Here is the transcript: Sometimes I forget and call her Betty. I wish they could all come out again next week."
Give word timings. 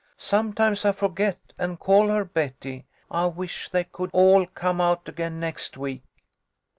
Sometimes 0.17 0.83
I 0.83 0.93
forget 0.93 1.37
and 1.59 1.77
call 1.79 2.07
her 2.07 2.25
Betty. 2.25 2.87
I 3.11 3.27
wish 3.27 3.69
they 3.69 3.83
could 3.83 4.09
all 4.13 4.47
come 4.47 4.81
out 4.81 5.07
again 5.07 5.39
next 5.39 5.77
week." 5.77 6.01